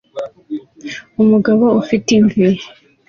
[1.21, 2.45] Umugabo ufite imvi